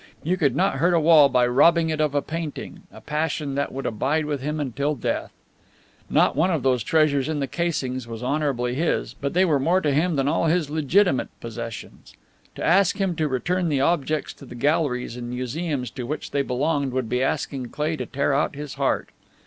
You 0.23 0.35
could 0.35 0.55
not 0.55 0.77
hurt 0.77 0.95
a 0.95 0.99
wall 0.99 1.29
by 1.29 1.45
robbing 1.45 1.91
it 1.91 2.01
of 2.01 2.15
a 2.15 2.23
painting 2.23 2.81
a 2.91 3.01
passion 3.01 3.53
that 3.53 3.71
would 3.71 3.85
abide 3.85 4.25
with 4.25 4.41
him 4.41 4.59
until 4.59 4.95
death. 4.95 5.31
Not 6.09 6.35
one 6.35 6.49
of 6.49 6.63
these 6.63 6.81
treasures 6.81 7.29
in 7.29 7.39
the 7.39 7.45
casings 7.45 8.07
was 8.07 8.23
honourably 8.23 8.73
his, 8.73 9.13
but 9.13 9.35
they 9.35 9.45
were 9.45 9.59
more 9.59 9.79
to 9.79 9.91
him 9.93 10.15
than 10.15 10.27
all 10.27 10.45
his 10.47 10.71
legitimate 10.71 11.29
possessions. 11.39 12.15
To 12.55 12.65
ask 12.65 12.97
him 12.97 13.15
to 13.17 13.27
return 13.27 13.69
the 13.69 13.81
objects 13.81 14.33
to 14.37 14.45
the 14.45 14.55
galleries 14.55 15.15
and 15.17 15.29
museums 15.29 15.91
to 15.91 16.07
which 16.07 16.31
they 16.31 16.41
belonged 16.41 16.93
would 16.93 17.07
be 17.07 17.21
asking 17.21 17.67
Cleigh 17.67 17.97
to 17.97 18.07
tear 18.07 18.33
out 18.33 18.55
his 18.55 18.73
heart. 18.73 19.09